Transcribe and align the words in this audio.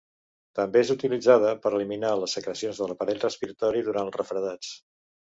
També 0.59 0.81
és 0.85 0.91
utilitzada 0.93 1.51
per 1.65 1.71
a 1.71 1.75
eliminar 1.79 2.09
les 2.21 2.33
secrecions 2.37 2.79
de 2.83 2.87
l'aparell 2.91 3.21
respiratori 3.25 3.83
durant 3.89 4.09
els 4.09 4.17
refredats. 4.23 4.73